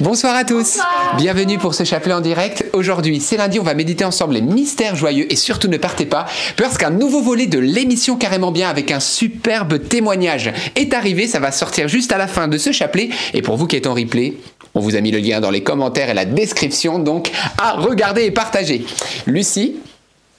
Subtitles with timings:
[0.00, 0.80] Bonsoir à tous.
[1.18, 2.64] Bienvenue pour ce chapelet en direct.
[2.72, 6.26] Aujourd'hui, c'est lundi, on va méditer ensemble les mystères joyeux et surtout ne partez pas
[6.56, 11.28] parce qu'un nouveau volet de l'émission Carrément Bien avec un superbe témoignage est arrivé.
[11.28, 13.10] Ça va sortir juste à la fin de ce chapelet.
[13.34, 14.34] Et pour vous qui êtes en replay,
[14.74, 18.24] on vous a mis le lien dans les commentaires et la description, donc à regarder
[18.24, 18.84] et partager.
[19.26, 19.76] Lucie,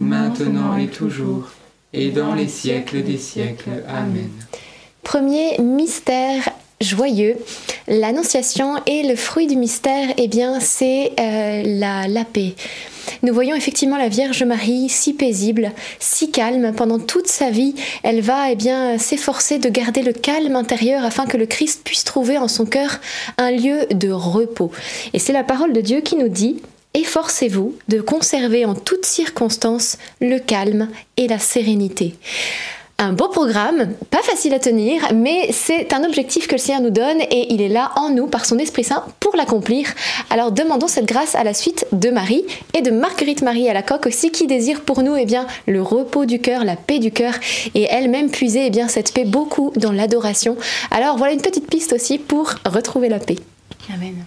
[0.00, 1.50] maintenant et toujours,
[1.92, 3.84] et dans les siècles des siècles.
[3.88, 4.30] Amen.
[5.02, 6.50] Premier mystère
[6.80, 7.36] joyeux,
[7.88, 12.54] l'annonciation et le fruit du mystère, eh bien, c'est euh, la, la paix.
[13.22, 17.74] Nous voyons effectivement la Vierge Marie si paisible, si calme pendant toute sa vie.
[18.02, 22.04] Elle va eh bien s'efforcer de garder le calme intérieur afin que le Christ puisse
[22.04, 23.00] trouver en son cœur
[23.36, 24.70] un lieu de repos.
[25.12, 26.62] Et c'est la parole de Dieu qui nous dit
[26.94, 32.14] Efforcez-vous de conserver en toutes circonstances le calme et la sérénité
[33.02, 36.90] un beau programme, pas facile à tenir, mais c'est un objectif que le Seigneur nous
[36.90, 39.86] donne et il est là en nous par son Esprit Saint pour l'accomplir.
[40.28, 43.82] Alors demandons cette grâce à la suite de Marie et de Marguerite Marie à la
[43.82, 47.10] coque aussi qui désire pour nous eh bien, le repos du cœur, la paix du
[47.10, 47.32] cœur
[47.74, 50.58] et elle-même puiser eh bien, cette paix beaucoup dans l'adoration.
[50.90, 53.38] Alors voilà une petite piste aussi pour retrouver la paix.
[53.94, 54.26] Amen.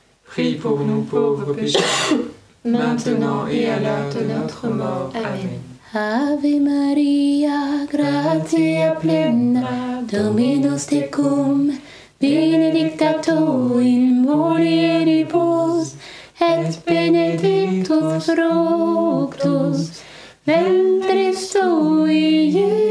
[0.31, 1.83] prie pour nous pauvres pécheurs,
[2.65, 5.11] maintenant et à l'heure de notre mort.
[5.13, 5.59] Amen.
[5.93, 11.73] Ave Maria, gratia plena, Dominus tecum,
[12.21, 13.31] benedicta tu
[13.81, 15.95] in mulieribus,
[16.39, 20.01] et benedictus fructus
[20.47, 22.90] ventris tui, Iesus.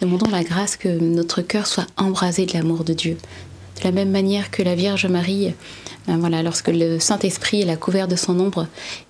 [0.00, 3.16] demandons la grâce que notre cœur soit embrasé de l'amour de Dieu.
[3.78, 5.54] De la même manière que la Vierge Marie,
[6.08, 8.66] euh, voilà, lorsque le Saint-Esprit l'a couvert de son ombre,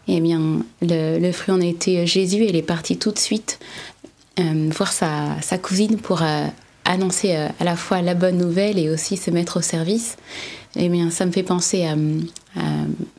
[0.08, 2.44] eh bien, le, fruit en a été Jésus.
[2.46, 3.58] Elle est partie tout de suite
[4.40, 6.46] euh, voir sa, cousine pour euh,
[6.84, 10.16] annoncer à la fois la bonne nouvelle et aussi se mettre au service.
[10.76, 11.92] Eh bien, ça me fait penser à,
[12.60, 12.62] à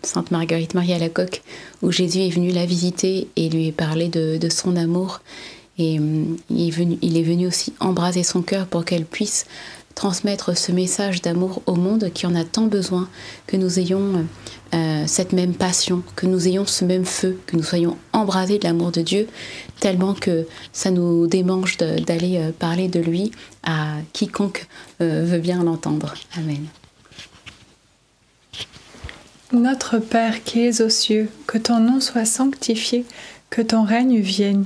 [0.03, 1.41] Sainte Marguerite Marie à la coque,
[1.81, 5.21] où Jésus est venu la visiter et lui parler de, de son amour.
[5.79, 9.47] Et hum, il est, venu, aussi embraser son cœur pour qu'elle puisse
[9.95, 13.09] transmettre ce message d'amour au monde qui en a tant besoin,
[13.47, 14.25] que nous ayons
[14.73, 18.65] euh, cette même passion, que nous ayons ce même feu, que nous soyons embrasés de
[18.65, 19.27] l'amour de Dieu,
[19.79, 23.31] tellement que ça nous démange d'aller euh, parler de lui
[23.63, 24.67] à quiconque
[25.01, 26.13] euh, veut bien l'entendre.
[26.37, 26.65] Amen.
[29.51, 33.03] Notre Père qui es aux cieux, que ton nom soit sanctifié,
[33.49, 34.65] que ton règne vienne,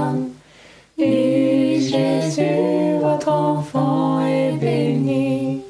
[3.31, 5.61] enfant, est béni.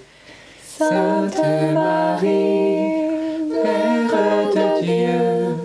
[0.77, 1.37] Sainte
[1.73, 3.07] Marie,
[3.63, 4.13] Mère
[4.55, 5.55] de Dieu,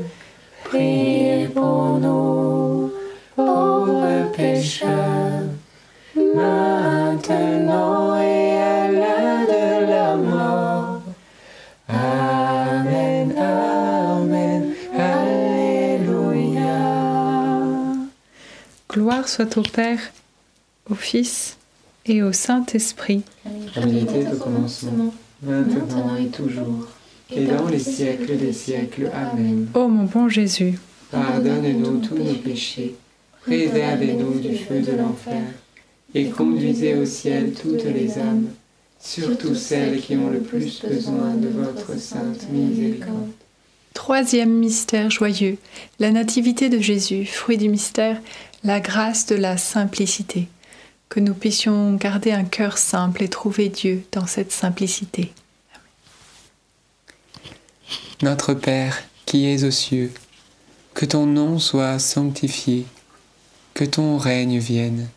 [0.65, 2.93] priez pour nous,
[3.35, 5.49] pauvres pécheurs,
[6.15, 11.00] maintenant et à l'heure de la mort.
[11.88, 16.79] Amen, Amen, Alléluia.
[18.91, 20.00] Gloire soit au Père,
[20.91, 21.56] au Fils
[22.07, 23.23] et au Saint-Esprit.
[23.75, 26.89] Comme il était au commencement, maintenant et toujours,
[27.31, 29.11] et dans les siècles des siècles.
[29.13, 29.69] Amen.
[29.75, 30.79] Ô mon bon Jésus,
[31.11, 32.95] Pardonne-nous tous nos péchés,
[33.43, 35.43] préservez-nous du feu de l'enfer,
[36.15, 38.49] et conduisez au ciel toutes les âmes,
[38.99, 43.31] surtout celles qui ont le plus besoin de votre sainte miséricorde.
[43.95, 45.59] troisième mystère joyeux,
[45.99, 48.21] la Nativité de Jésus, fruit du mystère,
[48.65, 50.49] la grâce de la simplicité.
[51.09, 55.33] Que nous puissions garder un cœur simple et trouver Dieu dans cette simplicité.
[58.23, 60.13] Notre Père, qui es aux cieux,
[60.95, 62.87] que ton nom soit sanctifié,
[63.75, 65.09] que ton règne vienne,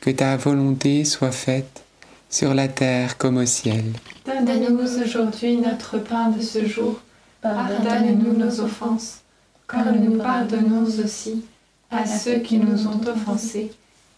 [0.00, 1.82] que ta volonté soit faite
[2.30, 3.84] sur la terre comme au ciel.
[4.26, 7.00] Donne-nous aujourd'hui notre pain de ce jour.
[7.42, 9.20] Pardonne-nous nos offenses,
[9.66, 11.44] comme nous pardonnons aussi
[11.90, 13.72] à ceux qui nous ont offensés.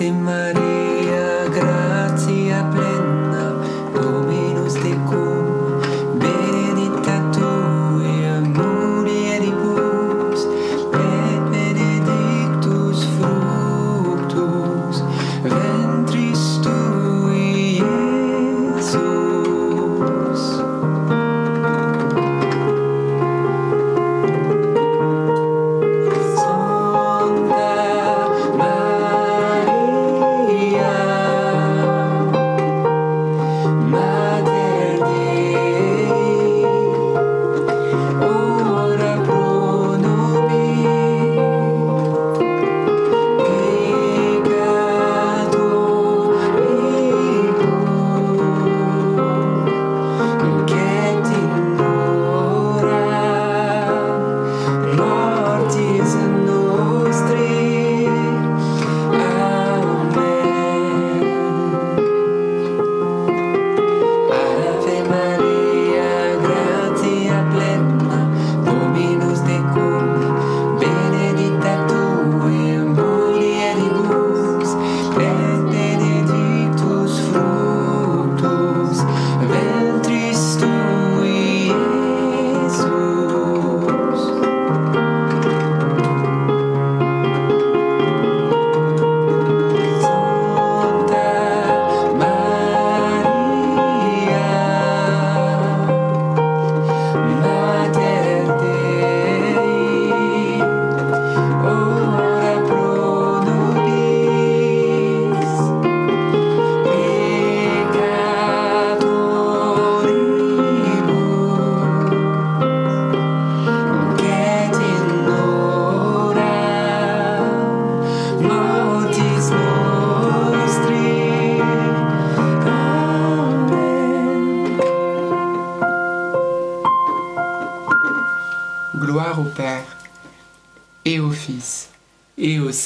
[0.00, 1.99] Ave Maria, gratia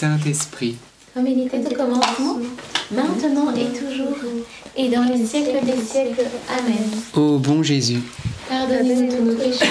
[0.05, 0.77] Saint-Esprit.
[1.14, 2.37] Comme il était au commencement,
[2.90, 4.19] maintenant et toujours,
[4.77, 6.27] et dans les siècles des siècles.
[6.47, 6.90] Amen.
[7.14, 8.03] Ô bon Jésus,
[8.47, 9.64] Pardonnez-nous tous nos péchés,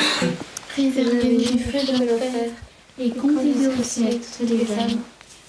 [0.70, 2.50] préservez-nous du feu de l'enfer,
[3.00, 5.02] et conduisez au ciel toutes les âmes,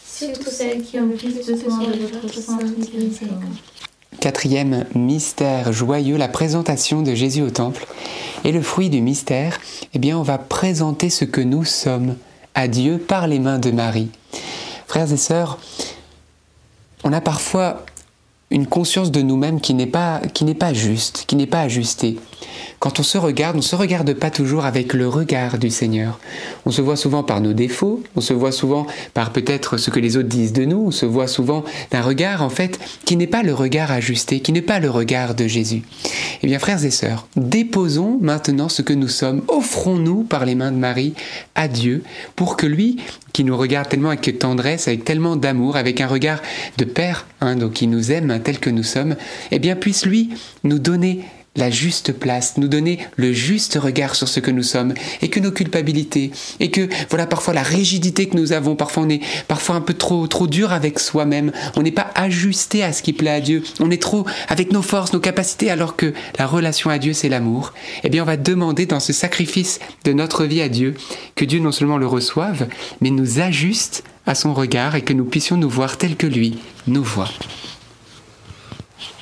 [0.06, 3.42] surtout celles qui ont le plus besoin de votre sainte miséricorde.
[4.20, 7.86] Quatrième mystère joyeux, la présentation de Jésus au temple.
[8.44, 9.58] Et le fruit du mystère,
[9.94, 12.16] eh bien, on va présenter ce que nous sommes
[12.54, 14.10] à Dieu par les mains de Marie.
[14.94, 15.58] Frères et sœurs,
[17.02, 17.84] on a parfois
[18.50, 20.20] une conscience de nous-mêmes qui n'est pas,
[20.60, 22.16] pas juste, qui n'est pas ajustée.
[22.78, 26.18] Quand on se regarde, on ne se regarde pas toujours avec le regard du Seigneur.
[26.66, 30.00] On se voit souvent par nos défauts, on se voit souvent par peut-être ce que
[30.00, 33.26] les autres disent de nous, on se voit souvent d'un regard en fait qui n'est
[33.26, 35.82] pas le regard ajusté, qui n'est pas le regard de Jésus.
[36.42, 40.72] Eh bien frères et sœurs, déposons maintenant ce que nous sommes, offrons-nous par les mains
[40.72, 41.14] de Marie
[41.54, 42.02] à Dieu
[42.36, 42.98] pour que lui,
[43.32, 46.40] qui nous regarde tellement avec tendresse, avec tellement d'amour, avec un regard
[46.78, 49.16] de Père, hein, donc qui nous aime tel que nous sommes,
[49.50, 50.30] eh bien puisse lui
[50.62, 51.24] nous donner
[51.56, 55.40] la juste place, nous donner le juste regard sur ce que nous sommes, et que
[55.40, 59.76] nos culpabilités, et que voilà parfois la rigidité que nous avons, parfois on est parfois
[59.76, 63.30] un peu trop trop dur avec soi-même, on n'est pas ajusté à ce qui plaît
[63.30, 66.98] à Dieu, on est trop avec nos forces, nos capacités, alors que la relation à
[66.98, 67.72] Dieu c'est l'amour.
[68.02, 70.94] Eh bien on va demander dans ce sacrifice de notre vie à Dieu
[71.34, 72.66] que Dieu non seulement le reçoive,
[73.00, 76.58] mais nous ajuste à son regard et que nous puissions nous voir tel que lui
[76.86, 77.30] nous voit.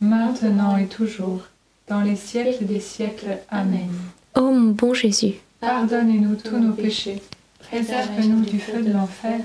[0.00, 1.42] maintenant et toujours,
[1.88, 3.38] dans les siècles des siècles.
[3.50, 3.88] Amen.
[4.34, 7.22] Ô mon bon Jésus, Pardonnez-nous tous nos péchés,
[7.60, 9.40] préservez-nous du feu de l'enfer,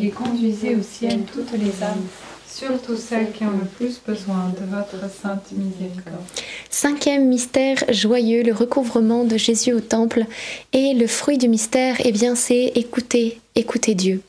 [0.00, 2.06] et conduisez au ciel toutes les âmes,
[2.46, 6.22] surtout celles qui ont le plus besoin de votre sainte miséricorde.
[6.70, 10.24] Cinquième mystère joyeux, le recouvrement de Jésus au temple.
[10.72, 14.22] Et le fruit du mystère, eh bien, c'est écouter, écouter Dieu.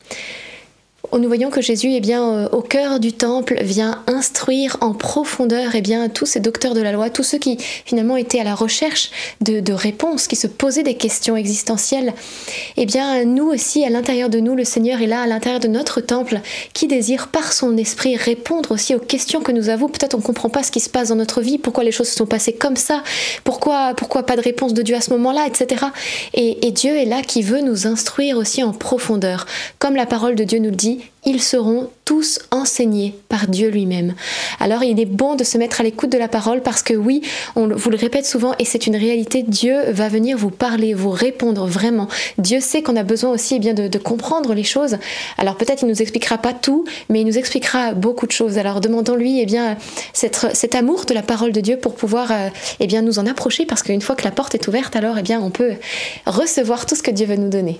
[1.17, 5.71] Nous voyons que Jésus, eh bien, euh, au cœur du temple, vient instruire en profondeur
[5.73, 8.53] eh bien, tous ces docteurs de la loi, tous ceux qui finalement étaient à la
[8.53, 9.09] recherche
[9.41, 12.13] de, réponses, qui se posaient des questions existentielles.
[12.77, 15.67] Eh bien, nous aussi, à l'intérieur de nous, le Seigneur est là, à l'intérieur de
[15.67, 16.41] notre temple,
[16.73, 19.87] qui désire par son esprit répondre aussi aux questions que nous avons.
[19.87, 22.09] Peut-être on ne comprend pas ce qui se passe dans notre vie, pourquoi les choses
[22.09, 23.03] se sont passées comme ça,
[23.43, 25.85] pourquoi, pourquoi pas de réponse de Dieu à ce moment-là, etc.
[26.33, 29.45] Et, et Dieu est là qui veut nous instruire aussi en profondeur.
[29.77, 30.88] Comme la parole de Dieu nous le dit,
[31.25, 34.15] ils seront tous enseignés par Dieu lui-même.
[34.59, 37.21] Alors il est bon de se mettre à l'écoute de la parole parce que oui,
[37.55, 41.11] on vous le répète souvent et c'est une réalité, Dieu va venir vous parler, vous
[41.11, 42.07] répondre vraiment.
[42.37, 44.97] Dieu sait qu'on a besoin aussi eh bien, de, comprendre les choses.
[45.37, 48.57] Alors peut-être il nous expliquera pas tout, mais il nous expliquera beaucoup de choses.
[48.57, 49.77] Alors demandons-lui eh bien,
[50.13, 52.49] cet, cet, amour de la parole de Dieu pour pouvoir euh,
[52.79, 55.23] eh bien, nous en approcher parce qu'une fois que la porte est ouverte, alors eh
[55.23, 55.73] bien, on peut
[56.25, 57.79] recevoir tout ce que Dieu veut nous donner.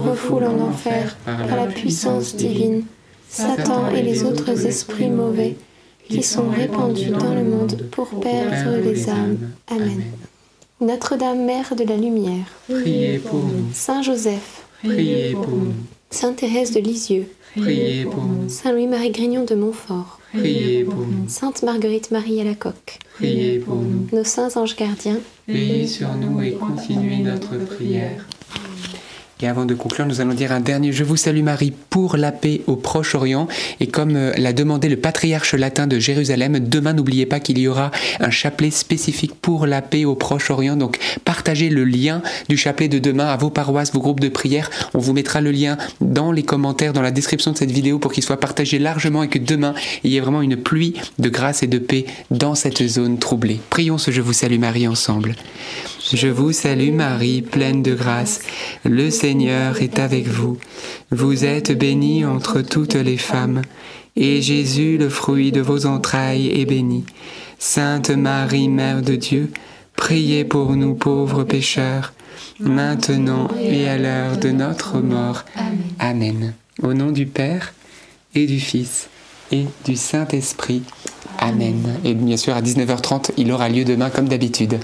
[0.00, 2.84] refoule en enfer, par la puissance divine,
[3.28, 5.56] Satan et les autres esprits mauvais
[6.08, 9.38] qui sont répandus dans le monde pour perdre les âmes.
[9.68, 10.02] Amen.
[10.80, 15.72] Notre-Dame, Mère de la Lumière, Priez pour nous, Saint Joseph, priez pour nous,
[16.10, 17.26] Sainte Thérèse de Lisieux,
[17.56, 22.44] priez pour nous, Saint Louis-Marie Grignon de Montfort, priez pour nous, Sainte Marguerite Marie à
[22.44, 24.08] la coque, priez pour nous.
[24.12, 28.26] nos saints anges gardiens, Veillez sur nous et continuez notre prière.
[29.44, 32.32] Et avant de conclure, nous allons dire un dernier Je vous salue Marie pour la
[32.32, 33.46] paix au Proche-Orient.
[33.78, 37.68] Et comme euh, l'a demandé le patriarche latin de Jérusalem, demain n'oubliez pas qu'il y
[37.68, 40.76] aura un chapelet spécifique pour la paix au Proche-Orient.
[40.76, 44.70] Donc partagez le lien du chapelet de demain à vos paroisses, vos groupes de prière.
[44.94, 48.12] On vous mettra le lien dans les commentaires, dans la description de cette vidéo pour
[48.12, 51.62] qu'il soit partagé largement et que demain il y ait vraiment une pluie de grâce
[51.62, 53.60] et de paix dans cette zone troublée.
[53.68, 55.34] Prions ce Je vous salue Marie ensemble.
[56.12, 58.40] Je vous salue Marie, pleine de grâce.
[58.84, 60.58] Le Seigneur est avec vous.
[61.10, 63.62] Vous êtes bénie entre toutes les femmes,
[64.14, 67.04] et Jésus, le fruit de vos entrailles, est béni.
[67.58, 69.50] Sainte Marie, Mère de Dieu,
[69.96, 72.12] priez pour nous pauvres pécheurs,
[72.60, 75.44] maintenant et à l'heure de notre mort.
[75.98, 76.52] Amen.
[76.82, 77.72] Au nom du Père
[78.34, 79.08] et du Fils
[79.50, 80.82] et du Saint-Esprit.
[81.38, 81.98] Amen.
[82.04, 84.78] Et bien sûr, à 19h30, il aura lieu demain comme d'habitude.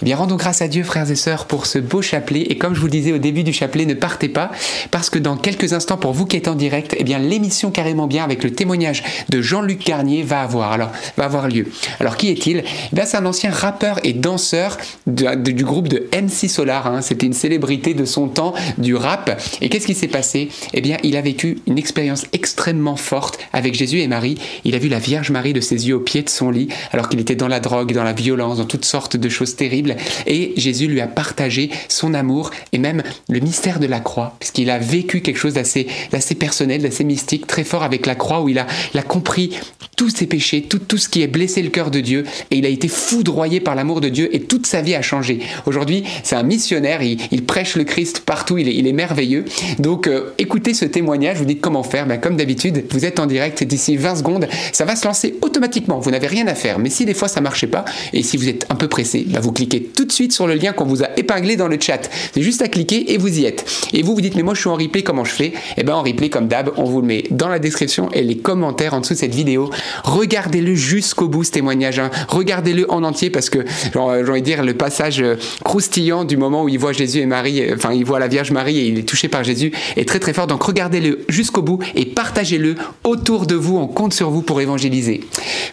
[0.00, 2.42] Eh bien, rendons grâce à Dieu, frères et sœurs, pour ce beau chapelet.
[2.42, 4.50] Et comme je vous le disais au début du chapelet, ne partez pas,
[4.90, 8.06] parce que dans quelques instants, pour vous qui êtes en direct, eh bien, l'émission Carrément
[8.06, 11.66] Bien avec le témoignage de Jean-Luc Garnier va avoir, alors, va avoir lieu.
[12.00, 12.64] Alors, qui est-il?
[12.96, 14.76] Eh C'est un ancien rappeur et danseur
[15.06, 16.86] du groupe de MC Solar.
[16.86, 17.00] hein.
[17.02, 19.40] C'était une célébrité de son temps du rap.
[19.60, 20.48] Et qu'est-ce qui s'est passé?
[20.72, 24.36] Eh bien, il a vécu une expérience extrêmement forte avec Jésus et Marie.
[24.64, 27.20] Il a vu la Vierge Marie de ses au pied de son lit, alors qu'il
[27.20, 29.96] était dans la drogue, dans la violence, dans toutes sortes de choses terribles.
[30.26, 34.70] Et Jésus lui a partagé son amour et même le mystère de la croix, puisqu'il
[34.70, 38.48] a vécu quelque chose d'assez, d'assez personnel, d'assez mystique, très fort avec la croix, où
[38.48, 38.66] il a,
[39.06, 39.50] compris
[39.96, 42.66] tous ses péchés, tout, tout ce qui est blessé le cœur de Dieu, et il
[42.66, 45.40] a été foudroyé par l'amour de Dieu, et toute sa vie a changé.
[45.66, 49.44] Aujourd'hui, c'est un missionnaire, il, prêche le Christ partout, il est, il est merveilleux.
[49.78, 52.06] Donc, euh, écoutez ce témoignage, vous dites comment faire.
[52.06, 55.73] Ben, comme d'habitude, vous êtes en direct, d'ici 20 secondes, ça va se lancer automatiquement.
[56.00, 56.78] Vous n'avez rien à faire.
[56.78, 59.40] Mais si des fois ça marchait pas, et si vous êtes un peu pressé, ben,
[59.40, 62.10] vous cliquez tout de suite sur le lien qu'on vous a épinglé dans le chat.
[62.32, 63.64] C'est juste à cliquer et vous y êtes.
[63.92, 65.52] Et vous, vous dites, mais moi je suis en replay, comment je fais?
[65.76, 68.36] Eh ben en replay, comme d'hab, on vous le met dans la description et les
[68.36, 69.70] commentaires en dessous de cette vidéo.
[70.04, 71.98] Regardez-le jusqu'au bout, ce témoignage.
[71.98, 72.10] hein.
[72.28, 76.64] Regardez-le en entier parce que, j'ai envie de dire, le passage euh, croustillant du moment
[76.64, 78.98] où il voit Jésus et Marie, euh, enfin, il voit la Vierge Marie et il
[78.98, 80.46] est touché par Jésus est très très fort.
[80.46, 83.76] Donc regardez-le jusqu'au bout et partagez-le autour de vous.
[83.76, 85.20] On compte sur vous pour évangéliser.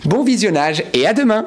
[0.06, 1.44] Bon visionnage et à demain.